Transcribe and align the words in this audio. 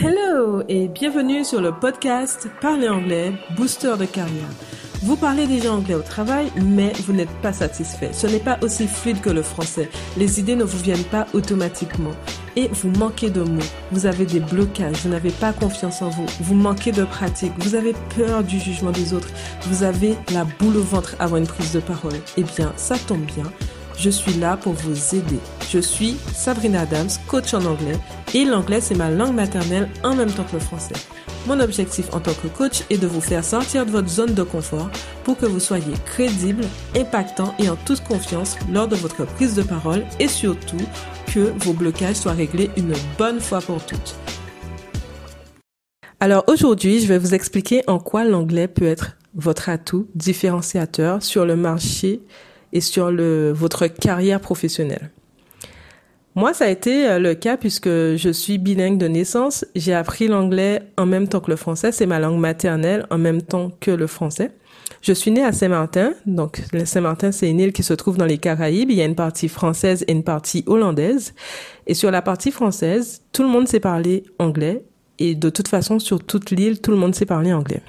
Hello 0.00 0.62
et 0.68 0.86
bienvenue 0.86 1.44
sur 1.44 1.60
le 1.60 1.72
podcast 1.72 2.48
Parler 2.60 2.88
anglais, 2.88 3.32
booster 3.56 3.94
de 3.98 4.04
carrière. 4.04 4.46
Vous 5.02 5.16
parlez 5.16 5.48
déjà 5.48 5.72
anglais 5.72 5.96
au 5.96 6.02
travail, 6.02 6.52
mais 6.54 6.92
vous 7.04 7.12
n'êtes 7.12 7.34
pas 7.42 7.52
satisfait. 7.52 8.10
Ce 8.12 8.28
n'est 8.28 8.38
pas 8.38 8.58
aussi 8.62 8.86
fluide 8.86 9.20
que 9.20 9.30
le 9.30 9.42
français. 9.42 9.90
Les 10.16 10.38
idées 10.38 10.54
ne 10.54 10.62
vous 10.62 10.78
viennent 10.78 11.02
pas 11.02 11.26
automatiquement. 11.32 12.12
Et 12.54 12.68
vous 12.68 12.90
manquez 12.90 13.30
de 13.30 13.42
mots. 13.42 13.60
Vous 13.90 14.06
avez 14.06 14.24
des 14.24 14.38
blocages. 14.38 15.02
Vous 15.02 15.08
n'avez 15.08 15.32
pas 15.32 15.52
confiance 15.52 16.00
en 16.00 16.10
vous. 16.10 16.26
Vous 16.42 16.54
manquez 16.54 16.92
de 16.92 17.02
pratique. 17.02 17.52
Vous 17.58 17.74
avez 17.74 17.94
peur 18.16 18.44
du 18.44 18.60
jugement 18.60 18.92
des 18.92 19.14
autres. 19.14 19.30
Vous 19.62 19.82
avez 19.82 20.14
la 20.32 20.44
boule 20.44 20.76
au 20.76 20.82
ventre 20.82 21.16
avant 21.18 21.38
une 21.38 21.46
prise 21.48 21.72
de 21.72 21.80
parole. 21.80 22.20
Eh 22.36 22.44
bien, 22.44 22.72
ça 22.76 22.96
tombe 22.98 23.24
bien 23.24 23.50
je 23.98 24.10
suis 24.10 24.34
là 24.34 24.56
pour 24.56 24.72
vous 24.74 25.16
aider. 25.16 25.40
Je 25.70 25.78
suis 25.78 26.16
Sabrina 26.32 26.82
Adams, 26.82 27.08
coach 27.26 27.52
en 27.52 27.64
anglais, 27.64 27.98
et 28.32 28.44
l'anglais 28.44 28.80
c'est 28.80 28.94
ma 28.94 29.10
langue 29.10 29.34
maternelle 29.34 29.88
en 30.04 30.14
même 30.14 30.30
temps 30.30 30.44
que 30.44 30.54
le 30.54 30.60
français. 30.60 30.94
Mon 31.46 31.60
objectif 31.60 32.12
en 32.12 32.20
tant 32.20 32.34
que 32.34 32.48
coach 32.48 32.82
est 32.90 32.98
de 32.98 33.06
vous 33.06 33.20
faire 33.20 33.44
sortir 33.44 33.86
de 33.86 33.90
votre 33.90 34.08
zone 34.08 34.34
de 34.34 34.42
confort 34.42 34.90
pour 35.24 35.36
que 35.36 35.46
vous 35.46 35.60
soyez 35.60 35.94
crédible, 36.04 36.64
impactant 36.96 37.54
et 37.58 37.68
en 37.68 37.76
toute 37.76 38.04
confiance 38.04 38.56
lors 38.72 38.88
de 38.88 38.96
votre 38.96 39.24
prise 39.24 39.54
de 39.54 39.62
parole 39.62 40.04
et 40.20 40.28
surtout 40.28 40.76
que 41.32 41.52
vos 41.64 41.72
blocages 41.72 42.16
soient 42.16 42.32
réglés 42.32 42.70
une 42.76 42.92
bonne 43.16 43.40
fois 43.40 43.60
pour 43.60 43.84
toutes. 43.84 44.14
Alors 46.20 46.44
aujourd'hui, 46.48 47.00
je 47.00 47.06
vais 47.06 47.18
vous 47.18 47.34
expliquer 47.34 47.82
en 47.86 47.98
quoi 47.98 48.24
l'anglais 48.24 48.68
peut 48.68 48.86
être 48.86 49.16
votre 49.34 49.68
atout 49.68 50.08
différenciateur 50.14 51.22
sur 51.22 51.46
le 51.46 51.54
marché 51.54 52.20
et 52.72 52.80
sur 52.80 53.10
le, 53.10 53.52
votre 53.52 53.86
carrière 53.86 54.40
professionnelle. 54.40 55.10
Moi, 56.34 56.54
ça 56.54 56.66
a 56.66 56.68
été 56.68 57.08
euh, 57.08 57.18
le 57.18 57.34
cas 57.34 57.56
puisque 57.56 57.88
je 57.88 58.30
suis 58.32 58.58
bilingue 58.58 58.96
de 58.96 59.08
naissance. 59.08 59.64
J'ai 59.74 59.92
appris 59.92 60.28
l'anglais 60.28 60.82
en 60.96 61.04
même 61.04 61.26
temps 61.26 61.40
que 61.40 61.50
le 61.50 61.56
français. 61.56 61.90
C'est 61.90 62.06
ma 62.06 62.20
langue 62.20 62.38
maternelle 62.38 63.06
en 63.10 63.18
même 63.18 63.42
temps 63.42 63.72
que 63.80 63.90
le 63.90 64.06
français. 64.06 64.52
Je 65.02 65.12
suis 65.12 65.30
née 65.30 65.42
à 65.42 65.52
Saint-Martin. 65.52 66.12
Donc, 66.26 66.62
Saint-Martin, 66.84 67.32
c'est 67.32 67.50
une 67.50 67.58
île 67.58 67.72
qui 67.72 67.82
se 67.82 67.92
trouve 67.92 68.16
dans 68.18 68.24
les 68.24 68.38
Caraïbes. 68.38 68.90
Il 68.90 68.96
y 68.96 69.02
a 69.02 69.04
une 69.04 69.16
partie 69.16 69.48
française 69.48 70.04
et 70.06 70.12
une 70.12 70.22
partie 70.22 70.62
hollandaise. 70.66 71.34
Et 71.88 71.94
sur 71.94 72.10
la 72.10 72.22
partie 72.22 72.50
française, 72.50 73.22
tout 73.32 73.42
le 73.42 73.48
monde 73.48 73.66
sait 73.66 73.80
parler 73.80 74.22
anglais. 74.38 74.84
Et 75.18 75.34
de 75.34 75.50
toute 75.50 75.66
façon, 75.66 75.98
sur 75.98 76.24
toute 76.24 76.50
l'île, 76.52 76.80
tout 76.80 76.92
le 76.92 76.96
monde 76.96 77.14
sait 77.14 77.26
parler 77.26 77.52
anglais. 77.52 77.82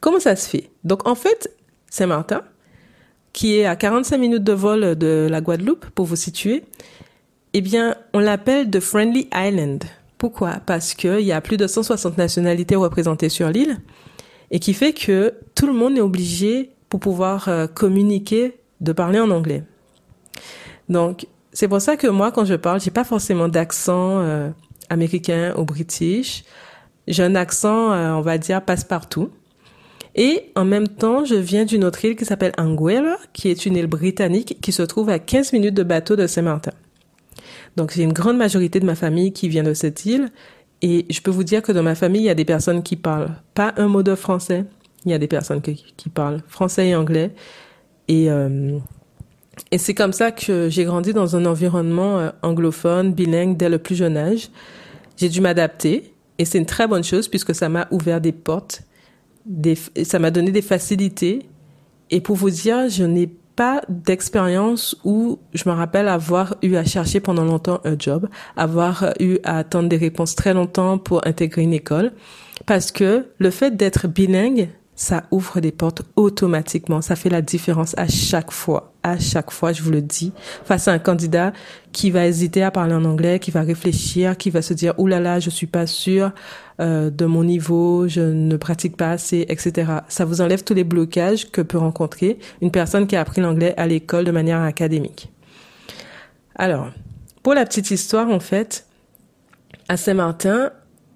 Comment 0.00 0.18
ça 0.18 0.34
se 0.34 0.48
fait? 0.48 0.70
Donc, 0.82 1.06
en 1.06 1.14
fait, 1.14 1.54
Saint-Martin, 1.90 2.42
qui 3.32 3.58
est 3.58 3.66
à 3.66 3.76
45 3.76 4.18
minutes 4.18 4.44
de 4.44 4.52
vol 4.52 4.96
de 4.96 5.28
la 5.30 5.40
Guadeloupe, 5.40 5.86
pour 5.94 6.06
vous 6.06 6.16
situer, 6.16 6.64
eh 7.52 7.60
bien, 7.60 7.96
on 8.12 8.18
l'appelle 8.18 8.70
The 8.70 8.80
Friendly 8.80 9.28
Island. 9.34 9.84
Pourquoi? 10.18 10.60
Parce 10.66 10.94
qu'il 10.94 11.20
y 11.20 11.32
a 11.32 11.40
plus 11.40 11.56
de 11.56 11.66
160 11.66 12.18
nationalités 12.18 12.76
représentées 12.76 13.28
sur 13.28 13.48
l'île, 13.48 13.78
et 14.50 14.58
qui 14.58 14.74
fait 14.74 14.92
que 14.92 15.34
tout 15.54 15.66
le 15.66 15.72
monde 15.72 15.96
est 15.96 16.02
obligé, 16.02 16.70
pour 16.90 17.00
pouvoir 17.00 17.48
euh, 17.48 17.66
communiquer, 17.66 18.56
de 18.80 18.92
parler 18.92 19.20
en 19.20 19.30
anglais. 19.30 19.62
Donc, 20.88 21.26
c'est 21.52 21.68
pour 21.68 21.80
ça 21.80 21.96
que 21.96 22.08
moi, 22.08 22.32
quand 22.32 22.44
je 22.44 22.54
parle, 22.54 22.80
j'ai 22.80 22.90
pas 22.90 23.04
forcément 23.04 23.48
d'accent 23.48 24.20
euh, 24.20 24.50
américain 24.88 25.54
ou 25.56 25.64
british. 25.64 26.44
J'ai 27.06 27.22
un 27.22 27.34
accent, 27.34 27.92
euh, 27.92 28.12
on 28.12 28.20
va 28.20 28.38
dire, 28.38 28.62
passe-partout. 28.62 29.30
Et 30.14 30.50
en 30.56 30.64
même 30.64 30.88
temps, 30.88 31.24
je 31.24 31.36
viens 31.36 31.64
d'une 31.64 31.84
autre 31.84 32.04
île 32.04 32.16
qui 32.16 32.24
s'appelle 32.24 32.52
Anguilla, 32.58 33.16
qui 33.32 33.48
est 33.48 33.66
une 33.66 33.76
île 33.76 33.86
britannique 33.86 34.58
qui 34.60 34.72
se 34.72 34.82
trouve 34.82 35.08
à 35.08 35.18
15 35.18 35.52
minutes 35.52 35.74
de 35.74 35.82
bateau 35.82 36.16
de 36.16 36.26
Saint-Martin. 36.26 36.72
Donc 37.76 37.92
j'ai 37.94 38.02
une 38.02 38.12
grande 38.12 38.36
majorité 38.36 38.80
de 38.80 38.86
ma 38.86 38.94
famille 38.94 39.32
qui 39.32 39.48
vient 39.48 39.62
de 39.62 39.74
cette 39.74 40.04
île. 40.06 40.28
Et 40.82 41.06
je 41.10 41.20
peux 41.20 41.30
vous 41.30 41.44
dire 41.44 41.62
que 41.62 41.72
dans 41.72 41.82
ma 41.82 41.94
famille, 41.94 42.22
il 42.22 42.26
y 42.26 42.30
a 42.30 42.34
des 42.34 42.44
personnes 42.44 42.82
qui 42.82 42.96
parlent 42.96 43.30
pas 43.54 43.74
un 43.76 43.86
mot 43.86 44.02
de 44.02 44.14
français. 44.14 44.64
Il 45.04 45.10
y 45.10 45.14
a 45.14 45.18
des 45.18 45.28
personnes 45.28 45.62
qui, 45.62 46.08
parlent 46.08 46.42
français 46.48 46.88
et 46.88 46.94
anglais. 46.94 47.30
Et, 48.08 48.30
euh, 48.30 48.78
et 49.70 49.78
c'est 49.78 49.94
comme 49.94 50.12
ça 50.12 50.32
que 50.32 50.68
j'ai 50.68 50.84
grandi 50.84 51.12
dans 51.12 51.36
un 51.36 51.46
environnement 51.46 52.18
euh, 52.18 52.30
anglophone, 52.42 53.12
bilingue, 53.12 53.56
dès 53.56 53.68
le 53.68 53.78
plus 53.78 53.94
jeune 53.94 54.16
âge. 54.16 54.48
J'ai 55.16 55.28
dû 55.28 55.40
m'adapter. 55.40 56.12
Et 56.38 56.44
c'est 56.44 56.58
une 56.58 56.66
très 56.66 56.88
bonne 56.88 57.04
chose 57.04 57.28
puisque 57.28 57.54
ça 57.54 57.68
m'a 57.68 57.86
ouvert 57.90 58.20
des 58.20 58.32
portes 58.32 58.82
ça 60.02 60.18
m'a 60.18 60.30
donné 60.30 60.50
des 60.50 60.62
facilités. 60.62 61.48
Et 62.10 62.20
pour 62.20 62.36
vous 62.36 62.50
dire, 62.50 62.88
je 62.88 63.04
n'ai 63.04 63.28
pas 63.56 63.82
d'expérience 63.88 64.96
où 65.04 65.38
je 65.52 65.68
me 65.68 65.74
rappelle 65.74 66.08
avoir 66.08 66.56
eu 66.62 66.76
à 66.76 66.84
chercher 66.84 67.20
pendant 67.20 67.44
longtemps 67.44 67.80
un 67.84 67.98
job, 67.98 68.28
avoir 68.56 69.12
eu 69.20 69.38
à 69.44 69.58
attendre 69.58 69.88
des 69.88 69.96
réponses 69.96 70.34
très 70.34 70.54
longtemps 70.54 70.98
pour 70.98 71.26
intégrer 71.26 71.62
une 71.62 71.74
école. 71.74 72.12
Parce 72.66 72.90
que 72.90 73.26
le 73.38 73.50
fait 73.50 73.76
d'être 73.76 74.08
bilingue, 74.08 74.68
ça 75.00 75.24
ouvre 75.30 75.60
des 75.60 75.72
portes 75.72 76.02
automatiquement. 76.14 77.00
Ça 77.00 77.16
fait 77.16 77.30
la 77.30 77.40
différence 77.40 77.94
à 77.96 78.06
chaque 78.06 78.50
fois. 78.50 78.92
À 79.02 79.18
chaque 79.18 79.50
fois, 79.50 79.72
je 79.72 79.82
vous 79.82 79.90
le 79.90 80.02
dis, 80.02 80.30
face 80.66 80.88
à 80.88 80.92
un 80.92 80.98
candidat 80.98 81.54
qui 81.90 82.10
va 82.10 82.26
hésiter 82.26 82.62
à 82.62 82.70
parler 82.70 82.92
en 82.92 83.06
anglais, 83.06 83.38
qui 83.38 83.50
va 83.50 83.62
réfléchir, 83.62 84.36
qui 84.36 84.50
va 84.50 84.60
se 84.60 84.74
dire, 84.74 84.92
Ouh 84.98 85.06
là 85.06 85.18
là, 85.18 85.40
je 85.40 85.48
suis 85.48 85.66
pas 85.66 85.86
sûr 85.86 86.32
euh, 86.82 87.08
de 87.08 87.24
mon 87.24 87.44
niveau, 87.44 88.08
je 88.08 88.20
ne 88.20 88.58
pratique 88.58 88.98
pas 88.98 89.12
assez, 89.12 89.46
etc. 89.48 89.90
Ça 90.08 90.26
vous 90.26 90.42
enlève 90.42 90.64
tous 90.64 90.74
les 90.74 90.84
blocages 90.84 91.50
que 91.50 91.62
peut 91.62 91.78
rencontrer 91.78 92.38
une 92.60 92.70
personne 92.70 93.06
qui 93.06 93.16
a 93.16 93.22
appris 93.22 93.40
l'anglais 93.40 93.72
à 93.78 93.86
l'école 93.86 94.26
de 94.26 94.32
manière 94.32 94.60
académique. 94.60 95.32
Alors, 96.56 96.90
pour 97.42 97.54
la 97.54 97.64
petite 97.64 97.90
histoire, 97.90 98.28
en 98.28 98.40
fait, 98.40 98.84
à 99.88 99.96
Saint-Martin, 99.96 100.72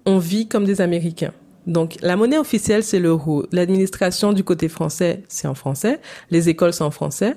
on 0.07 0.17
vit 0.17 0.47
comme 0.47 0.65
des 0.65 0.81
Américains. 0.81 1.33
Donc, 1.67 1.97
la 2.01 2.15
monnaie 2.15 2.37
officielle, 2.37 2.83
c'est 2.83 2.99
l'euro. 2.99 3.45
L'administration 3.51 4.33
du 4.33 4.43
côté 4.43 4.69
français, 4.69 5.23
c'est 5.27 5.47
en 5.47 5.55
français. 5.55 5.99
Les 6.29 6.49
écoles 6.49 6.73
sont 6.73 6.85
en 6.85 6.91
français 6.91 7.35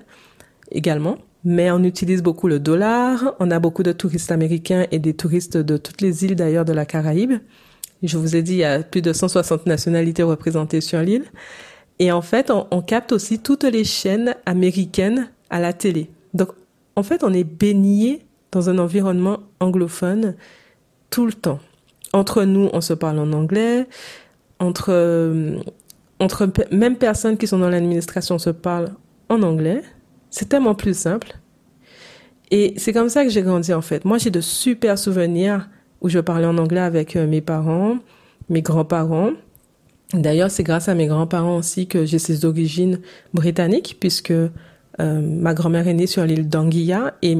également. 0.71 1.19
Mais 1.45 1.71
on 1.71 1.83
utilise 1.83 2.23
beaucoup 2.23 2.49
le 2.49 2.59
dollar. 2.59 3.37
On 3.39 3.51
a 3.51 3.59
beaucoup 3.59 3.83
de 3.83 3.93
touristes 3.93 4.33
américains 4.33 4.87
et 4.91 4.99
des 4.99 5.15
touristes 5.15 5.57
de 5.57 5.77
toutes 5.77 6.03
les 6.03 6.25
îles 6.25 6.37
d'ailleurs 6.37 6.65
de 6.65 6.73
la 6.73 6.85
Caraïbe. 6.85 7.35
Je 8.03 8.19
vous 8.19 8.37
ai 8.37 8.43
dit, 8.43 8.55
il 8.55 8.59
y 8.59 8.65
a 8.65 8.83
plus 8.83 9.03
de 9.03 9.13
160 9.13 9.67
nationalités 9.67 10.23
représentées 10.23 10.81
sur 10.81 11.01
l'île. 11.01 11.25
Et 11.99 12.13
en 12.13 12.23
fait, 12.23 12.51
on, 12.51 12.83
capte 12.83 13.13
aussi 13.13 13.41
toutes 13.41 13.65
les 13.65 13.85
chaînes 13.85 14.37
américaines 14.47 15.31
à 15.51 15.59
la 15.59 15.73
télé. 15.73 16.11
Donc, 16.35 16.51
en 16.97 17.03
fait, 17.03 17.25
on 17.25 17.33
est 17.33 17.45
baigné 17.45 18.25
dans 18.53 18.71
un 18.71 18.79
environnement 18.79 19.41
anglophone 19.59 20.37
tout 21.11 21.27
le 21.27 21.33
temps 21.33 21.61
entre 22.13 22.45
nous, 22.45 22.71
on 22.73 22.81
se 22.81 22.95
parle 22.95 23.19
en 23.19 23.33
anglais. 23.33 23.87
Entre, 24.59 24.89
euh, 24.91 25.59
entre 26.19 26.51
même 26.73 26.97
personnes 26.97 27.37
qui 27.37 27.47
sont 27.47 27.59
dans 27.59 27.69
l'administration 27.69 28.39
se 28.39 28.51
parlent 28.51 28.93
en 29.29 29.43
anglais. 29.43 29.83
C'est 30.31 30.49
tellement 30.49 30.75
plus 30.75 30.97
simple. 30.97 31.39
Et 32.51 32.75
c'est 32.77 32.93
comme 32.93 33.09
ça 33.09 33.25
que 33.25 33.31
j'ai 33.31 33.43
grandi 33.43 33.73
en 33.75 33.83
fait. 33.83 34.05
Moi, 34.05 34.19
j'ai 34.19 34.31
de 34.31 34.41
super 34.41 34.99
souvenirs 34.99 35.69
où 36.01 36.09
je 36.09 36.19
parlais 36.19 36.47
en 36.47 36.59
anglais 36.59 36.81
avec 36.81 37.17
euh, 37.17 37.27
mes 37.27 37.41
parents, 37.41 37.99
mes 38.49 38.63
grands-parents. 38.63 39.33
D'ailleurs, 40.15 40.51
c'est 40.51 40.63
grâce 40.63 40.89
à 40.89 40.95
mes 40.95 41.07
grands-parents 41.07 41.59
aussi 41.59 41.87
que 41.87 42.07
j'ai 42.07 42.19
ces 42.19 42.47
origines 42.47 43.01
britanniques, 43.35 43.99
puisque 44.01 44.31
euh, 44.31 44.51
ma 44.99 45.53
grand-mère 45.53 45.87
est 45.87 45.95
née 45.95 46.07
sur 46.07 46.25
l'île 46.25 46.49
d'Anguilla 46.49 47.15
et 47.21 47.39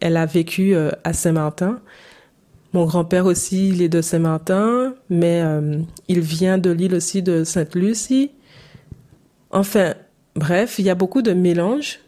elle 0.00 0.16
a 0.18 0.26
vécu 0.26 0.74
à 0.76 1.12
Saint-Martin. 1.12 1.80
Mon 2.72 2.84
grand-père 2.84 3.26
aussi, 3.26 3.70
il 3.70 3.82
est 3.82 3.88
de 3.88 4.00
Saint-Martin, 4.00 4.94
mais 5.08 5.42
euh, 5.42 5.78
il 6.08 6.20
vient 6.20 6.56
de 6.56 6.70
l'île 6.70 6.94
aussi 6.94 7.22
de 7.22 7.42
Sainte-Lucie. 7.42 8.30
Enfin, 9.50 9.94
bref, 10.36 10.78
il 10.78 10.84
y 10.84 10.90
a 10.90 10.94
beaucoup 10.94 11.22
de 11.22 11.32
mélanges 11.32 12.00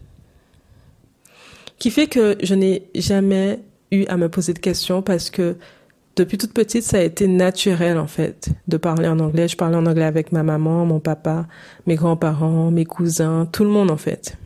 qui 1.78 1.90
fait 1.90 2.06
que 2.06 2.36
je 2.42 2.54
n'ai 2.54 2.84
jamais 2.94 3.60
eu 3.90 4.04
à 4.06 4.16
me 4.16 4.28
poser 4.28 4.54
de 4.54 4.60
questions 4.60 5.02
parce 5.02 5.30
que 5.30 5.56
depuis 6.14 6.38
toute 6.38 6.52
petite, 6.52 6.84
ça 6.84 6.98
a 6.98 7.00
été 7.00 7.26
naturel 7.26 7.98
en 7.98 8.06
fait 8.06 8.50
de 8.68 8.76
parler 8.76 9.08
en 9.08 9.18
anglais. 9.18 9.48
Je 9.48 9.56
parlais 9.56 9.76
en 9.76 9.86
anglais 9.86 10.04
avec 10.04 10.30
ma 10.30 10.44
maman, 10.44 10.86
mon 10.86 11.00
papa, 11.00 11.48
mes 11.86 11.96
grands-parents, 11.96 12.70
mes 12.70 12.84
cousins, 12.84 13.48
tout 13.50 13.64
le 13.64 13.70
monde 13.70 13.90
en 13.90 13.96
fait. 13.96 14.36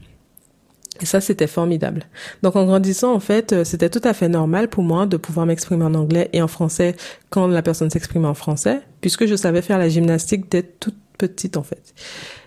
Et 1.00 1.06
ça, 1.06 1.20
c'était 1.20 1.46
formidable. 1.46 2.04
Donc, 2.42 2.56
en 2.56 2.64
grandissant, 2.64 3.12
en 3.12 3.20
fait, 3.20 3.52
euh, 3.52 3.64
c'était 3.64 3.90
tout 3.90 4.00
à 4.04 4.14
fait 4.14 4.28
normal 4.28 4.68
pour 4.68 4.82
moi 4.82 5.06
de 5.06 5.16
pouvoir 5.16 5.46
m'exprimer 5.46 5.84
en 5.84 5.94
anglais 5.94 6.30
et 6.32 6.42
en 6.42 6.48
français 6.48 6.96
quand 7.30 7.46
la 7.46 7.62
personne 7.62 7.90
s'exprimait 7.90 8.28
en 8.28 8.34
français, 8.34 8.80
puisque 9.00 9.26
je 9.26 9.34
savais 9.34 9.62
faire 9.62 9.78
la 9.78 9.88
gymnastique 9.88 10.50
dès 10.50 10.62
toute 10.62 10.96
petite, 11.18 11.56
en 11.56 11.62
fait. 11.62 11.94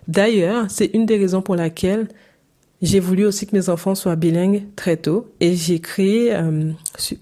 D'ailleurs, 0.07 0.65
c'est 0.69 0.91
une 0.93 1.05
des 1.05 1.17
raisons 1.17 1.41
pour 1.41 1.55
laquelle 1.55 2.07
j'ai 2.81 2.99
voulu 2.99 3.25
aussi 3.25 3.45
que 3.45 3.55
mes 3.55 3.69
enfants 3.69 3.93
soient 3.93 4.15
bilingues 4.15 4.63
très 4.75 4.95
tôt 4.95 5.27
et 5.41 5.53
j'ai 5.53 5.79
créé 5.79 6.33
euh, 6.33 6.71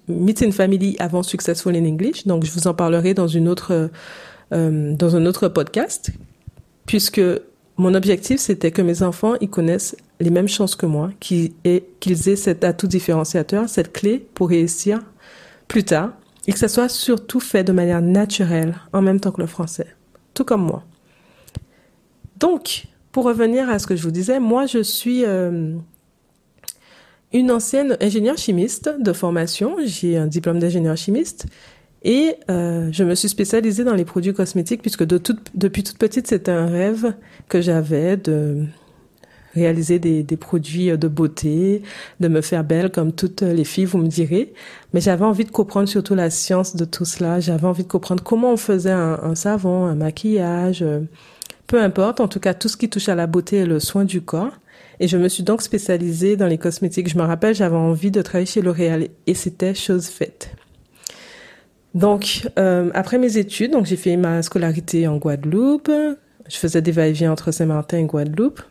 Meet 0.07 0.51
Family 0.53 0.95
avant 0.99 1.23
Successful 1.23 1.75
in 1.75 1.85
English. 1.85 2.27
Donc, 2.27 2.45
je 2.45 2.51
vous 2.51 2.67
en 2.67 2.73
parlerai 2.73 3.13
dans 3.13 3.27
une 3.27 3.47
autre, 3.49 3.89
euh, 4.53 4.95
dans 4.95 5.15
un 5.15 5.25
autre 5.25 5.47
podcast, 5.47 6.11
puisque 6.85 7.21
mon 7.77 7.93
objectif, 7.93 8.39
c'était 8.39 8.71
que 8.71 8.81
mes 8.81 9.03
enfants, 9.03 9.35
ils 9.41 9.49
connaissent 9.49 9.95
les 10.19 10.29
mêmes 10.29 10.47
chances 10.47 10.75
que 10.75 10.85
moi, 10.85 11.11
qu'ils 11.19 11.53
aient, 11.63 12.35
cet 12.35 12.63
atout 12.63 12.87
différenciateur, 12.87 13.69
cette 13.69 13.93
clé 13.93 14.25
pour 14.33 14.49
réussir 14.49 14.99
plus 15.67 15.83
tard 15.83 16.13
et 16.47 16.53
que 16.53 16.59
ça 16.59 16.67
soit 16.67 16.89
surtout 16.89 17.39
fait 17.39 17.63
de 17.63 17.71
manière 17.71 18.01
naturelle 18.01 18.75
en 18.93 19.01
même 19.01 19.19
temps 19.19 19.31
que 19.31 19.41
le 19.41 19.47
français, 19.47 19.87
tout 20.33 20.45
comme 20.45 20.63
moi. 20.63 20.83
Donc, 22.37 22.85
pour 23.11 23.25
revenir 23.25 23.69
à 23.69 23.79
ce 23.79 23.87
que 23.87 23.95
je 23.95 24.03
vous 24.03 24.11
disais, 24.11 24.39
moi 24.39 24.65
je 24.65 24.81
suis 24.81 25.25
euh, 25.25 25.75
une 27.33 27.51
ancienne 27.51 27.97
ingénieure 27.99 28.37
chimiste 28.37 28.89
de 28.99 29.13
formation, 29.13 29.75
j'ai 29.83 30.17
un 30.17 30.27
diplôme 30.27 30.59
d'ingénieur 30.59 30.95
chimiste. 30.95 31.47
Et 32.03 32.35
euh, 32.49 32.89
je 32.91 33.03
me 33.03 33.15
suis 33.15 33.27
spécialisée 33.27 33.83
dans 33.83 33.95
les 33.95 34.05
produits 34.05 34.33
cosmétiques 34.33 34.81
puisque 34.81 35.03
de 35.03 35.19
depuis 35.55 35.83
toute 35.83 35.97
petite 35.97 36.27
c'était 36.27 36.51
un 36.51 36.67
rêve 36.67 37.15
que 37.49 37.59
j'avais 37.59 38.17
de 38.17 38.65
réaliser 39.57 39.99
des, 39.99 40.23
produits 40.37 40.97
de 40.97 41.07
beauté, 41.07 41.81
de 42.19 42.27
me 42.27 42.41
faire 42.41 42.63
belle 42.63 42.91
comme 42.91 43.11
toutes 43.11 43.41
les 43.41 43.63
filles, 43.63 43.85
vous 43.85 43.97
me 43.97 44.07
direz. 44.07 44.53
Mais 44.93 45.01
j'avais 45.01 45.25
envie 45.25 45.45
de 45.45 45.51
comprendre 45.51 45.89
surtout 45.89 46.15
la 46.15 46.29
science 46.29 46.75
de 46.75 46.85
tout 46.85 47.05
cela. 47.05 47.39
J'avais 47.39 47.67
envie 47.67 47.83
de 47.83 47.87
comprendre 47.89 48.23
comment 48.23 48.53
on 48.53 48.57
faisait 48.57 48.91
un, 48.91 49.35
savon, 49.35 49.85
un 49.85 49.95
maquillage, 49.95 50.81
euh, 50.81 51.01
peu 51.67 51.81
importe. 51.81 52.19
En 52.19 52.27
tout 52.27 52.39
cas, 52.39 52.53
tout 52.53 52.69
ce 52.69 52.77
qui 52.77 52.89
touche 52.89 53.09
à 53.09 53.15
la 53.15 53.27
beauté 53.27 53.57
et 53.57 53.65
le 53.65 53.79
soin 53.79 54.05
du 54.05 54.21
corps. 54.21 54.53
Et 54.99 55.07
je 55.07 55.17
me 55.17 55.27
suis 55.27 55.43
donc 55.43 55.61
spécialisée 55.61 56.37
dans 56.37 56.47
les 56.47 56.57
cosmétiques. 56.57 57.09
Je 57.09 57.17
me 57.17 57.23
rappelle, 57.23 57.53
j'avais 57.53 57.75
envie 57.75 58.11
de 58.11 58.21
travailler 58.21 58.47
chez 58.47 58.61
L'Oréal 58.61 59.09
et 59.27 59.33
c'était 59.33 59.75
chose 59.75 60.07
faite. 60.07 60.49
Donc, 61.93 62.47
euh, 62.57 62.89
après 62.93 63.17
mes 63.17 63.37
études, 63.37 63.71
donc 63.71 63.85
j'ai 63.85 63.95
fait 63.95 64.17
ma 64.17 64.41
scolarité 64.41 65.07
en 65.07 65.17
Guadeloupe. 65.17 65.91
Je 66.49 66.57
faisais 66.57 66.81
des 66.81 66.91
va-et-vient 66.91 67.31
entre 67.31 67.51
Saint-Martin 67.51 67.99
et 67.99 68.03
Guadeloupe 68.03 68.61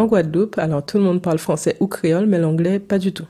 en 0.00 0.06
Guadeloupe. 0.06 0.58
Alors 0.58 0.84
tout 0.84 0.98
le 0.98 1.04
monde 1.04 1.22
parle 1.22 1.38
français 1.38 1.76
ou 1.80 1.86
créole, 1.86 2.26
mais 2.26 2.38
l'anglais 2.38 2.78
pas 2.78 2.98
du 2.98 3.12
tout. 3.12 3.26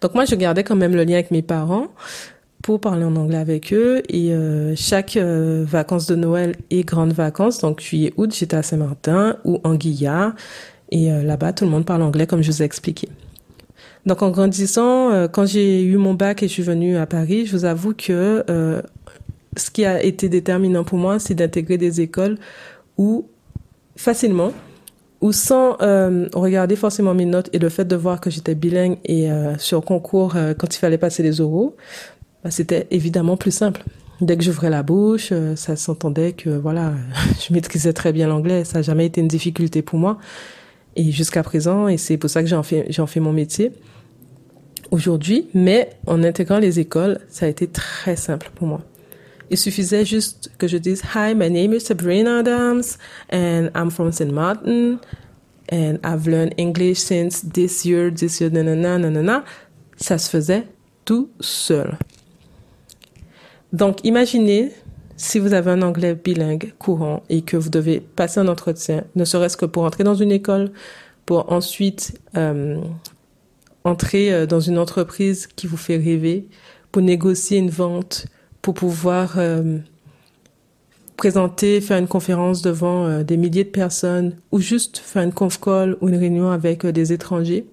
Donc 0.00 0.14
moi 0.14 0.24
je 0.24 0.34
gardais 0.34 0.64
quand 0.64 0.76
même 0.76 0.94
le 0.94 1.04
lien 1.04 1.14
avec 1.14 1.30
mes 1.30 1.42
parents 1.42 1.88
pour 2.62 2.80
parler 2.80 3.04
en 3.04 3.14
anglais 3.16 3.38
avec 3.38 3.72
eux 3.72 4.02
et 4.08 4.32
euh, 4.32 4.74
chaque 4.76 5.16
euh, 5.16 5.64
vacances 5.66 6.06
de 6.06 6.16
Noël 6.16 6.56
et 6.70 6.82
grandes 6.82 7.12
vacances, 7.12 7.60
donc 7.60 7.80
juillet 7.80 8.12
août, 8.16 8.34
j'étais 8.34 8.56
à 8.56 8.62
Saint-Martin 8.62 9.36
ou 9.44 9.60
en 9.62 9.74
Guilla 9.74 10.34
et 10.90 11.12
euh, 11.12 11.22
là-bas 11.22 11.52
tout 11.52 11.64
le 11.64 11.70
monde 11.70 11.84
parle 11.84 12.02
anglais 12.02 12.26
comme 12.26 12.42
je 12.42 12.50
vous 12.50 12.62
ai 12.62 12.64
expliqué. 12.64 13.08
Donc 14.04 14.22
en 14.22 14.30
grandissant, 14.30 15.28
quand 15.32 15.46
j'ai 15.46 15.82
eu 15.82 15.96
mon 15.96 16.14
bac 16.14 16.42
et 16.42 16.48
je 16.48 16.52
suis 16.52 16.62
venue 16.62 16.96
à 16.96 17.06
Paris, 17.06 17.44
je 17.44 17.56
vous 17.56 17.64
avoue 17.64 17.92
que 17.92 18.44
ce 19.56 19.70
qui 19.72 19.84
a 19.84 20.00
été 20.00 20.28
déterminant 20.28 20.84
pour 20.84 20.96
moi, 20.96 21.18
c'est 21.18 21.34
d'intégrer 21.34 21.76
des 21.76 22.00
écoles 22.00 22.38
où 22.98 23.26
facilement 23.96 24.52
ou 25.20 25.32
sans 25.32 25.76
euh, 25.80 26.28
regarder 26.34 26.76
forcément 26.76 27.14
mes 27.14 27.24
notes 27.24 27.48
et 27.52 27.58
le 27.58 27.68
fait 27.68 27.84
de 27.84 27.96
voir 27.96 28.20
que 28.20 28.30
j'étais 28.30 28.54
bilingue 28.54 28.98
et 29.04 29.30
euh, 29.30 29.56
sur 29.58 29.82
concours 29.82 30.36
euh, 30.36 30.54
quand 30.54 30.74
il 30.74 30.78
fallait 30.78 30.98
passer 30.98 31.22
les 31.22 31.40
oraux, 31.40 31.76
bah, 32.44 32.50
c'était 32.50 32.86
évidemment 32.90 33.36
plus 33.36 33.50
simple. 33.50 33.82
Dès 34.20 34.36
que 34.36 34.42
j'ouvrais 34.42 34.70
la 34.70 34.82
bouche, 34.82 35.28
euh, 35.32 35.56
ça 35.56 35.76
s'entendait 35.76 36.32
que 36.32 36.50
voilà, 36.50 36.92
je 37.46 37.52
maîtrisais 37.52 37.92
très 37.92 38.12
bien 38.12 38.28
l'anglais, 38.28 38.64
ça 38.64 38.78
n'a 38.78 38.82
jamais 38.82 39.06
été 39.06 39.20
une 39.20 39.28
difficulté 39.28 39.82
pour 39.82 39.98
moi 39.98 40.18
et 40.96 41.10
jusqu'à 41.12 41.42
présent 41.42 41.88
et 41.88 41.98
c'est 41.98 42.16
pour 42.16 42.30
ça 42.30 42.42
que 42.42 42.48
j'en 42.48 42.62
fais 42.62 42.86
j'en 42.90 43.06
fais 43.06 43.20
mon 43.20 43.32
métier 43.32 43.72
aujourd'hui, 44.90 45.48
mais 45.54 45.90
en 46.06 46.22
intégrant 46.22 46.58
les 46.58 46.78
écoles, 46.78 47.18
ça 47.28 47.46
a 47.46 47.48
été 47.48 47.66
très 47.66 48.16
simple 48.16 48.50
pour 48.54 48.66
moi. 48.66 48.80
Il 49.50 49.56
suffisait 49.56 50.04
juste 50.04 50.50
que 50.58 50.66
je 50.66 50.76
dise 50.76 51.02
Hi, 51.14 51.34
my 51.34 51.50
name 51.50 51.72
is 51.72 51.80
Sabrina 51.80 52.40
Adams 52.40 52.98
and 53.30 53.70
I'm 53.74 53.90
from 53.90 54.10
St. 54.12 54.32
Martin 54.32 54.98
and 55.70 55.98
I've 56.04 56.26
learned 56.26 56.54
English 56.56 56.98
since 56.98 57.42
this 57.42 57.84
year, 57.84 58.10
this 58.10 58.40
year, 58.40 58.50
nanana, 58.50 58.98
nanana. 58.98 59.44
Ça 59.96 60.18
se 60.18 60.28
faisait 60.28 60.64
tout 61.04 61.30
seul. 61.40 61.96
Donc, 63.72 64.04
imaginez 64.04 64.72
si 65.16 65.38
vous 65.38 65.54
avez 65.54 65.70
un 65.70 65.82
anglais 65.82 66.14
bilingue 66.14 66.74
courant 66.78 67.22
et 67.28 67.42
que 67.42 67.56
vous 67.56 67.70
devez 67.70 68.00
passer 68.00 68.40
un 68.40 68.48
entretien, 68.48 69.04
ne 69.14 69.24
serait-ce 69.24 69.56
que 69.56 69.66
pour 69.66 69.84
entrer 69.84 70.04
dans 70.04 70.14
une 70.14 70.30
école, 70.30 70.72
pour 71.24 71.52
ensuite 71.52 72.20
euh, 72.36 72.78
entrer 73.84 74.32
euh, 74.32 74.46
dans 74.46 74.60
une 74.60 74.78
entreprise 74.78 75.46
qui 75.46 75.66
vous 75.66 75.76
fait 75.76 75.96
rêver, 75.96 76.48
pour 76.92 77.02
négocier 77.02 77.58
une 77.58 77.70
vente, 77.70 78.26
pour 78.66 78.74
pouvoir 78.74 79.34
euh, 79.36 79.78
présenter, 81.16 81.80
faire 81.80 81.98
une 81.98 82.08
conférence 82.08 82.62
devant 82.62 83.06
euh, 83.06 83.22
des 83.22 83.36
milliers 83.36 83.62
de 83.62 83.68
personnes 83.68 84.34
ou 84.50 84.58
juste 84.58 84.98
faire 84.98 85.22
une 85.22 85.32
conf 85.32 85.60
call 85.60 85.96
ou 86.00 86.08
une 86.08 86.16
réunion 86.16 86.50
avec 86.50 86.84
euh, 86.84 86.90
des 86.90 87.12
étrangers, 87.12 87.64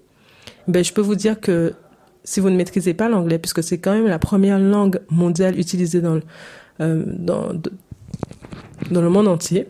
ben, 0.68 0.84
je 0.84 0.92
peux 0.92 1.00
vous 1.00 1.16
dire 1.16 1.40
que 1.40 1.74
si 2.22 2.38
vous 2.38 2.48
ne 2.48 2.56
maîtrisez 2.56 2.94
pas 2.94 3.08
l'anglais, 3.08 3.40
puisque 3.40 3.64
c'est 3.64 3.78
quand 3.78 3.92
même 3.92 4.06
la 4.06 4.20
première 4.20 4.60
langue 4.60 5.00
mondiale 5.10 5.58
utilisée 5.58 6.00
dans 6.00 6.14
le, 6.14 6.22
dans, 6.78 7.48
dans 8.92 9.02
le 9.02 9.10
monde 9.10 9.26
entier, 9.26 9.66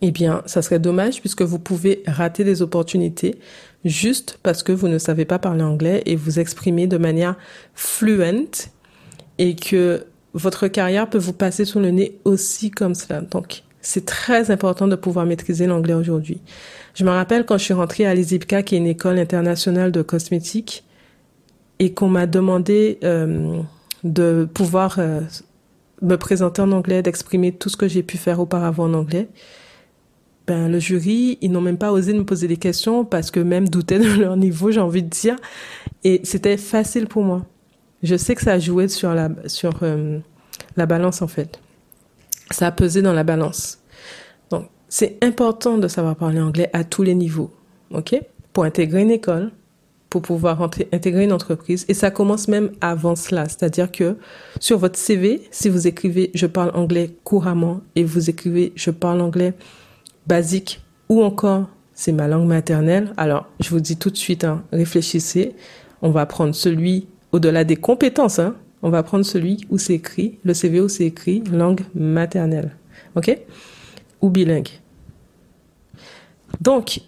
eh 0.00 0.12
bien, 0.12 0.42
ça 0.46 0.62
serait 0.62 0.78
dommage 0.78 1.20
puisque 1.20 1.42
vous 1.42 1.58
pouvez 1.58 2.02
rater 2.06 2.42
des 2.42 2.62
opportunités 2.62 3.38
juste 3.84 4.38
parce 4.42 4.62
que 4.62 4.72
vous 4.72 4.88
ne 4.88 4.96
savez 4.96 5.26
pas 5.26 5.38
parler 5.38 5.62
anglais 5.62 6.02
et 6.06 6.16
vous 6.16 6.40
exprimer 6.40 6.86
de 6.86 6.96
manière 6.96 7.36
fluente 7.74 8.70
et 9.40 9.56
que 9.56 10.04
votre 10.34 10.68
carrière 10.68 11.08
peut 11.08 11.18
vous 11.18 11.32
passer 11.32 11.64
sous 11.64 11.80
le 11.80 11.90
nez 11.90 12.18
aussi 12.24 12.70
comme 12.70 12.94
cela. 12.94 13.22
Donc, 13.22 13.62
c'est 13.80 14.04
très 14.04 14.50
important 14.50 14.86
de 14.86 14.94
pouvoir 14.96 15.24
maîtriser 15.24 15.66
l'anglais 15.66 15.94
aujourd'hui. 15.94 16.42
Je 16.94 17.04
me 17.04 17.10
rappelle 17.10 17.46
quand 17.46 17.56
je 17.56 17.64
suis 17.64 17.74
rentrée 17.74 18.04
à 18.04 18.14
l'ISIPCA, 18.14 18.62
qui 18.62 18.74
est 18.74 18.78
une 18.78 18.86
école 18.86 19.18
internationale 19.18 19.92
de 19.92 20.02
cosmétiques, 20.02 20.84
et 21.78 21.94
qu'on 21.94 22.08
m'a 22.08 22.26
demandé 22.26 22.98
euh, 23.02 23.62
de 24.04 24.46
pouvoir 24.52 24.98
euh, 24.98 25.22
me 26.02 26.16
présenter 26.16 26.60
en 26.60 26.70
anglais, 26.70 27.02
d'exprimer 27.02 27.52
tout 27.52 27.70
ce 27.70 27.78
que 27.78 27.88
j'ai 27.88 28.02
pu 28.02 28.18
faire 28.18 28.40
auparavant 28.40 28.84
en 28.84 28.92
anglais. 28.92 29.28
Ben, 30.46 30.68
le 30.68 30.78
jury, 30.78 31.38
ils 31.40 31.50
n'ont 31.50 31.62
même 31.62 31.78
pas 31.78 31.92
osé 31.92 32.12
me 32.12 32.26
poser 32.26 32.46
des 32.46 32.58
questions 32.58 33.06
parce 33.06 33.30
que 33.30 33.40
même 33.40 33.70
doutaient 33.70 34.00
de 34.00 34.20
leur 34.20 34.36
niveau, 34.36 34.70
j'ai 34.70 34.80
envie 34.80 35.02
de 35.02 35.08
dire. 35.08 35.36
Et 36.04 36.20
c'était 36.24 36.58
facile 36.58 37.06
pour 37.06 37.22
moi. 37.22 37.46
Je 38.02 38.16
sais 38.16 38.34
que 38.34 38.42
ça 38.42 38.52
a 38.52 38.58
joué 38.58 38.88
sur 38.88 39.14
la, 39.14 39.28
sur, 39.46 39.72
euh, 39.82 40.18
la 40.76 40.86
balance, 40.86 41.22
en 41.22 41.28
fait. 41.28 41.60
Ça 42.50 42.68
a 42.68 42.72
pesé 42.72 43.02
dans 43.02 43.12
la 43.12 43.24
balance. 43.24 43.78
Donc, 44.50 44.68
c'est 44.88 45.22
important 45.22 45.78
de 45.78 45.88
savoir 45.88 46.16
parler 46.16 46.40
anglais 46.40 46.70
à 46.72 46.84
tous 46.84 47.02
les 47.02 47.14
niveaux. 47.14 47.52
OK? 47.92 48.20
Pour 48.52 48.64
intégrer 48.64 49.02
une 49.02 49.10
école, 49.10 49.52
pour 50.10 50.22
pouvoir 50.22 50.60
intégrer 50.60 51.24
une 51.24 51.32
entreprise. 51.32 51.86
Et 51.88 51.94
ça 51.94 52.10
commence 52.10 52.48
même 52.48 52.72
avant 52.80 53.14
cela. 53.14 53.44
C'est-à-dire 53.48 53.90
que 53.90 54.16
sur 54.58 54.76
votre 54.76 54.98
CV, 54.98 55.42
si 55.52 55.68
vous 55.68 55.86
écrivez 55.86 56.32
je 56.34 56.46
parle 56.46 56.72
anglais 56.74 57.14
couramment 57.22 57.80
et 57.94 58.02
vous 58.02 58.28
écrivez 58.28 58.72
je 58.74 58.90
parle 58.90 59.20
anglais 59.20 59.54
basique 60.26 60.82
ou 61.08 61.22
encore 61.22 61.68
c'est 61.94 62.12
ma 62.12 62.26
langue 62.26 62.48
maternelle, 62.48 63.12
alors 63.16 63.46
je 63.60 63.70
vous 63.70 63.80
dis 63.80 63.96
tout 63.96 64.10
de 64.10 64.16
suite, 64.16 64.44
hein, 64.44 64.64
réfléchissez. 64.72 65.54
On 66.02 66.10
va 66.10 66.26
prendre 66.26 66.54
celui 66.54 67.06
au-delà 67.32 67.64
des 67.64 67.76
compétences, 67.76 68.38
hein, 68.38 68.56
on 68.82 68.90
va 68.90 69.02
prendre 69.02 69.24
celui 69.24 69.66
où 69.70 69.78
c'est 69.78 69.94
écrit, 69.94 70.38
le 70.44 70.54
CV 70.54 70.80
où 70.80 70.88
c'est 70.88 71.04
écrit 71.04 71.42
langue 71.52 71.82
maternelle. 71.94 72.76
OK? 73.14 73.36
Ou 74.20 74.30
bilingue. 74.30 74.68
Donc, 76.60 77.00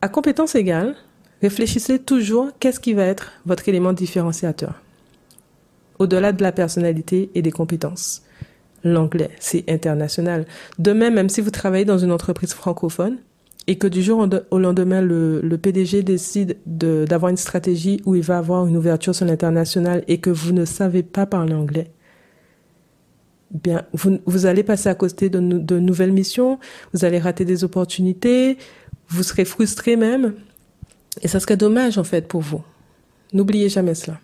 à 0.00 0.08
compétence 0.08 0.54
égale, 0.54 0.94
réfléchissez 1.42 1.98
toujours 1.98 2.50
qu'est-ce 2.58 2.80
qui 2.80 2.92
va 2.92 3.04
être 3.04 3.32
votre 3.44 3.68
élément 3.68 3.92
différenciateur. 3.92 4.74
Au-delà 5.98 6.32
de 6.32 6.42
la 6.42 6.52
personnalité 6.52 7.30
et 7.34 7.42
des 7.42 7.52
compétences. 7.52 8.22
L'anglais, 8.84 9.30
c'est 9.40 9.68
international. 9.68 10.46
De 10.78 10.92
même, 10.92 11.14
même 11.14 11.28
si 11.28 11.40
vous 11.40 11.50
travaillez 11.50 11.84
dans 11.84 11.98
une 11.98 12.12
entreprise 12.12 12.52
francophone, 12.52 13.18
et 13.66 13.78
que 13.78 13.86
du 13.86 14.02
jour 14.02 14.28
au 14.50 14.58
lendemain, 14.58 15.00
le, 15.00 15.56
PDG 15.60 16.02
décide 16.02 16.56
d'avoir 16.66 17.30
une 17.30 17.36
stratégie 17.36 18.00
où 18.06 18.14
il 18.14 18.22
va 18.22 18.38
avoir 18.38 18.66
une 18.66 18.76
ouverture 18.76 19.14
sur 19.14 19.26
l'international 19.26 20.04
et 20.06 20.18
que 20.18 20.30
vous 20.30 20.52
ne 20.52 20.64
savez 20.64 21.02
pas 21.02 21.26
parler 21.26 21.54
anglais, 21.54 21.90
bien, 23.50 23.82
vous, 23.92 24.46
allez 24.46 24.62
passer 24.62 24.88
à 24.88 24.94
côté 24.94 25.28
de, 25.30 25.40
de 25.40 25.78
nouvelles 25.78 26.12
missions, 26.12 26.58
vous 26.92 27.04
allez 27.04 27.18
rater 27.18 27.44
des 27.44 27.64
opportunités, 27.64 28.56
vous 29.08 29.22
serez 29.24 29.44
frustré 29.44 29.96
même, 29.96 30.34
et 31.22 31.28
ça 31.28 31.40
serait 31.40 31.56
dommage 31.56 31.98
en 31.98 32.04
fait 32.04 32.28
pour 32.28 32.42
vous. 32.42 32.62
N'oubliez 33.32 33.68
jamais 33.68 33.94
cela. 33.94 34.20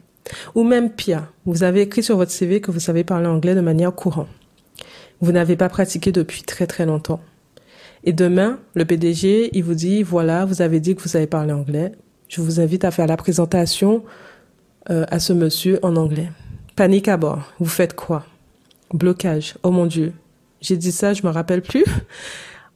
Ou 0.55 0.63
même 0.63 0.91
pire, 0.91 1.33
vous 1.47 1.65
avez 1.65 1.83
écrit 1.83 2.03
sur 2.03 2.17
votre 2.17 2.31
CV 2.31 2.61
que 2.61 2.71
vous 2.71 2.81
savez 2.81 3.03
parler 3.03 3.27
anglais 3.27 3.57
de 3.57 3.61
manière 3.61 3.93
courante. 3.93 4.29
Vous 5.21 5.33
n'avez 5.33 5.57
pas 5.57 5.69
pratiqué 5.69 6.13
depuis 6.13 6.43
très 6.43 6.67
très 6.67 6.87
longtemps. 6.87 7.21
Et 8.05 8.13
demain, 8.13 8.59
le 8.75 8.85
PDG, 8.85 9.51
il 9.53 9.65
vous 9.65 9.75
dit, 9.75 10.03
voilà, 10.03 10.45
vous 10.45 10.63
avez 10.63 10.81
dit 10.81 10.95
que 10.95 11.03
vous 11.03 11.09
savez 11.09 11.27
parler 11.27 11.53
anglais. 11.53 11.93
Je 12.29 12.41
vous 12.41 12.61
invite 12.61 12.85
à 12.85 12.91
faire 12.91 13.07
la 13.07 13.17
présentation 13.17 14.03
euh, 14.91 15.05
à 15.11 15.21
ce 15.21 15.33
monsieur 15.33 15.79
en 15.83 15.97
anglais. 15.97 16.31
Panique 16.75 17.09
à 17.09 17.17
bord. 17.17 17.53
Vous 17.61 17.67
faites 17.67 17.95
quoi? 17.95 18.25
Blocage. 18.93 19.55
Oh 19.63 19.71
mon 19.71 19.87
Dieu. 19.87 20.13
J'ai 20.61 20.77
dit 20.77 20.93
ça, 20.93 21.13
je 21.13 21.23
me 21.25 21.31
rappelle 21.31 21.63
plus. 21.63 21.85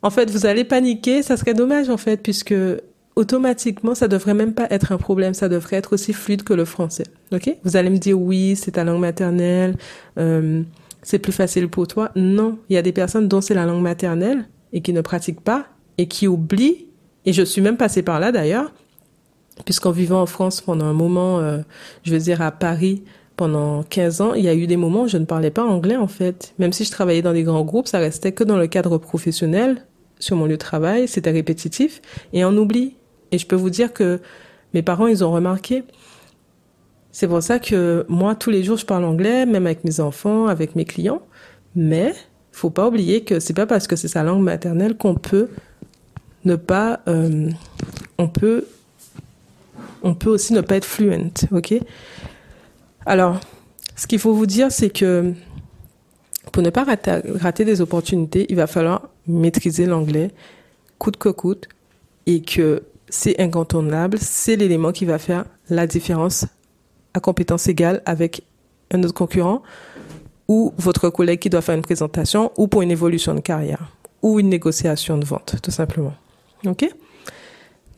En 0.02 0.10
fait, 0.10 0.30
vous 0.30 0.46
allez 0.46 0.62
paniquer. 0.62 1.22
Ça 1.22 1.36
serait 1.36 1.54
dommage, 1.54 1.88
en 1.88 1.96
fait, 1.96 2.18
puisque 2.22 2.54
automatiquement, 3.16 3.94
ça 3.94 4.06
devrait 4.06 4.34
même 4.34 4.52
pas 4.52 4.66
être 4.70 4.92
un 4.92 4.98
problème. 4.98 5.34
Ça 5.34 5.48
devrait 5.48 5.76
être 5.76 5.94
aussi 5.94 6.12
fluide 6.12 6.44
que 6.44 6.52
le 6.52 6.64
français. 6.64 7.06
Ok? 7.32 7.50
Vous 7.64 7.76
allez 7.76 7.90
me 7.90 7.96
dire 7.96 8.20
oui, 8.20 8.54
c'est 8.54 8.72
ta 8.72 8.84
langue 8.84 9.00
maternelle, 9.00 9.76
euh, 10.18 10.62
c'est 11.02 11.18
plus 11.18 11.32
facile 11.32 11.68
pour 11.68 11.88
toi. 11.88 12.12
Non, 12.14 12.58
il 12.68 12.74
y 12.74 12.76
a 12.76 12.82
des 12.82 12.92
personnes 12.92 13.26
dont 13.26 13.40
c'est 13.40 13.54
la 13.54 13.64
langue 13.64 13.82
maternelle 13.82 14.46
et 14.76 14.82
qui 14.82 14.92
ne 14.92 15.00
pratiquent 15.00 15.40
pas 15.40 15.66
et 15.98 16.06
qui 16.06 16.28
oublient. 16.28 16.86
Et 17.24 17.32
je 17.32 17.42
suis 17.42 17.62
même 17.62 17.78
passée 17.78 18.02
par 18.02 18.20
là 18.20 18.30
d'ailleurs, 18.30 18.72
puisqu'en 19.64 19.90
vivant 19.90 20.20
en 20.20 20.26
France 20.26 20.60
pendant 20.60 20.84
un 20.84 20.92
moment, 20.92 21.40
euh, 21.40 21.58
je 22.04 22.12
veux 22.12 22.20
dire 22.20 22.42
à 22.42 22.52
Paris, 22.52 23.02
pendant 23.36 23.82
15 23.82 24.20
ans, 24.20 24.34
il 24.34 24.44
y 24.44 24.48
a 24.48 24.54
eu 24.54 24.66
des 24.66 24.76
moments 24.76 25.02
où 25.02 25.08
je 25.08 25.16
ne 25.16 25.24
parlais 25.24 25.50
pas 25.50 25.64
anglais 25.64 25.96
en 25.96 26.06
fait. 26.06 26.54
Même 26.58 26.72
si 26.72 26.84
je 26.84 26.90
travaillais 26.90 27.22
dans 27.22 27.32
des 27.32 27.42
grands 27.42 27.64
groupes, 27.64 27.88
ça 27.88 27.98
restait 27.98 28.32
que 28.32 28.44
dans 28.44 28.58
le 28.58 28.66
cadre 28.66 28.98
professionnel. 28.98 29.84
Sur 30.18 30.36
mon 30.36 30.46
lieu 30.46 30.52
de 30.52 30.56
travail, 30.56 31.08
c'était 31.08 31.30
répétitif 31.30 32.00
et 32.32 32.44
on 32.44 32.56
oublie. 32.56 32.96
Et 33.32 33.38
je 33.38 33.46
peux 33.46 33.56
vous 33.56 33.70
dire 33.70 33.92
que 33.92 34.20
mes 34.72 34.82
parents, 34.82 35.06
ils 35.06 35.24
ont 35.24 35.32
remarqué. 35.32 35.84
C'est 37.12 37.28
pour 37.28 37.42
ça 37.42 37.58
que 37.58 38.04
moi, 38.08 38.34
tous 38.34 38.50
les 38.50 38.62
jours, 38.62 38.76
je 38.76 38.86
parle 38.86 39.04
anglais, 39.04 39.46
même 39.46 39.66
avec 39.66 39.84
mes 39.84 40.00
enfants, 40.00 40.46
avec 40.46 40.76
mes 40.76 40.84
clients. 40.84 41.22
Mais 41.74 42.14
faut 42.56 42.70
pas 42.70 42.88
oublier 42.88 43.22
que 43.22 43.38
c'est 43.38 43.52
pas 43.52 43.66
parce 43.66 43.86
que 43.86 43.96
c'est 43.96 44.08
sa 44.08 44.22
langue 44.22 44.42
maternelle 44.42 44.96
qu'on 44.96 45.14
peut 45.14 45.50
ne 46.46 46.56
pas, 46.56 47.00
euh, 47.06 47.50
on 48.16 48.28
peut, 48.28 48.66
on 50.02 50.14
peut 50.14 50.30
aussi 50.30 50.54
ne 50.54 50.62
pas 50.62 50.76
être 50.76 50.86
fluent, 50.86 51.32
ok? 51.50 51.74
Alors, 53.04 53.40
ce 53.94 54.06
qu'il 54.06 54.18
faut 54.18 54.32
vous 54.32 54.46
dire, 54.46 54.72
c'est 54.72 54.88
que 54.88 55.34
pour 56.50 56.62
ne 56.62 56.70
pas 56.70 56.84
rater, 56.84 57.64
des 57.66 57.82
opportunités, 57.82 58.46
il 58.48 58.56
va 58.56 58.66
falloir 58.66 59.10
maîtriser 59.26 59.84
l'anglais 59.84 60.30
coûte 60.96 61.18
que 61.18 61.28
coûte 61.28 61.68
et 62.24 62.40
que 62.40 62.84
c'est 63.10 63.38
incontournable, 63.38 64.16
c'est 64.18 64.56
l'élément 64.56 64.92
qui 64.92 65.04
va 65.04 65.18
faire 65.18 65.44
la 65.68 65.86
différence 65.86 66.46
à 67.12 67.20
compétence 67.20 67.68
égale 67.68 68.00
avec 68.06 68.44
un 68.92 69.02
autre 69.02 69.12
concurrent 69.12 69.62
ou 70.48 70.72
votre 70.78 71.10
collègue 71.10 71.40
qui 71.40 71.50
doit 71.50 71.62
faire 71.62 71.74
une 71.74 71.82
présentation 71.82 72.52
ou 72.56 72.68
pour 72.68 72.82
une 72.82 72.90
évolution 72.90 73.34
de 73.34 73.40
carrière 73.40 73.92
ou 74.22 74.40
une 74.40 74.48
négociation 74.48 75.18
de 75.18 75.24
vente, 75.24 75.56
tout 75.62 75.70
simplement. 75.70 76.14
OK? 76.66 76.88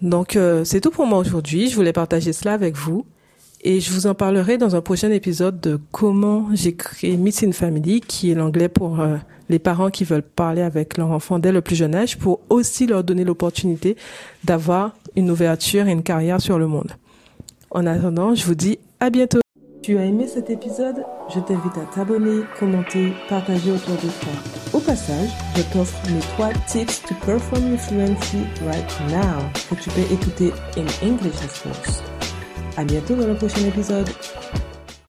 Donc, 0.03 0.37
euh, 0.37 0.65
c'est 0.65 0.81
tout 0.81 0.91
pour 0.91 1.07
moi 1.07 1.19
aujourd'hui. 1.19 1.69
Je 1.69 1.75
voulais 1.75 1.93
partager 1.93 2.33
cela 2.33 2.53
avec 2.53 2.77
vous. 2.77 3.07
Et 3.63 3.81
je 3.81 3.91
vous 3.93 4.07
en 4.07 4.15
parlerai 4.15 4.57
dans 4.57 4.77
un 4.77 4.81
prochain 4.81 5.11
épisode 5.11 5.61
de 5.61 5.81
comment 5.91 6.49
j'ai 6.53 6.77
créé 6.77 7.17
Missing 7.17 7.53
Family, 7.53 8.01
qui 8.01 8.31
est 8.31 8.35
l'anglais 8.35 8.69
pour 8.69 9.01
euh, 9.01 9.17
les 9.49 9.59
parents 9.59 9.91
qui 9.91 10.05
veulent 10.05 10.23
parler 10.23 10.63
avec 10.63 10.97
leur 10.97 11.11
enfant 11.11 11.41
dès 11.41 11.51
le 11.51 11.61
plus 11.61 11.75
jeune 11.75 11.95
âge, 11.95 12.19
pour 12.19 12.41
aussi 12.51 12.87
leur 12.87 13.03
donner 13.03 13.25
l'opportunité 13.25 13.97
d'avoir 14.45 14.95
une 15.17 15.31
ouverture 15.31 15.89
et 15.89 15.93
une 15.93 16.05
carrière 16.05 16.41
sur 16.41 16.59
le 16.59 16.69
monde. 16.69 16.93
En 17.71 17.85
attendant, 17.85 18.35
je 18.35 18.45
vous 18.45 18.55
dis 18.55 18.79
à 19.01 19.11
bientôt. 19.11 19.41
Tu 19.83 19.97
as 19.97 20.05
aimé 20.05 20.27
cet 20.27 20.51
épisode? 20.51 21.05
Je 21.33 21.41
t'invite 21.41 21.77
à 21.77 21.95
t'abonner, 21.95 22.43
commenter, 22.59 23.13
partager 23.29 23.71
autour 23.71 23.95
de 23.95 24.09
toi. 24.21 24.33
Au 24.73 24.81
passage, 24.81 25.31
je 25.57 25.63
t'offre 25.73 25.99
mes 26.11 26.21
trois 26.21 26.53
tips 26.67 27.03
to 27.03 27.15
perform 27.25 27.69
your 27.69 27.79
fluency 27.79 28.39
right 28.67 29.01
now 29.09 29.41
que 29.71 29.81
tu 29.81 29.91
peux 29.91 30.13
écouter 30.13 30.53
in 30.77 31.07
English 31.07 31.37
of 31.45 31.63
course. 31.63 32.03
À 32.77 32.85
bientôt 32.85 33.15
dans 33.15 33.27
le 33.27 33.35
prochain 33.35 33.67
épisode. 33.67 34.09